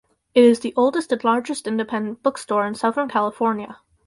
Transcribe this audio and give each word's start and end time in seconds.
It 0.33 0.43
is 0.43 0.61
the 0.61 0.73
oldest 0.75 1.11
and 1.11 1.23
largest 1.23 1.67
independent 1.67 2.23
bookstore 2.23 2.65
in 2.65 2.73
Southern 2.73 3.07
California. 3.07 3.77